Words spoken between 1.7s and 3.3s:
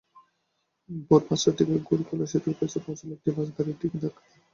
গেড়াখোলা সেতুর কাছে পৌঁছালে একটি